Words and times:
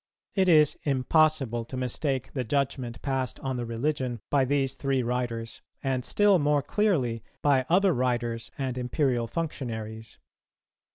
It 0.33 0.49
is 0.49 0.79
impossible 0.81 1.63
to 1.65 1.77
mistake 1.77 2.33
the 2.33 2.43
judgment 2.43 3.03
passed 3.03 3.39
on 3.41 3.57
the 3.57 3.67
religion 3.67 4.19
by 4.31 4.45
these 4.45 4.73
three 4.75 5.03
writers, 5.03 5.61
and 5.83 6.03
still 6.03 6.39
more 6.39 6.63
clearly 6.63 7.23
by 7.43 7.67
other 7.69 7.93
writers 7.93 8.49
and 8.57 8.79
Imperial 8.79 9.27
functionaries. 9.27 10.17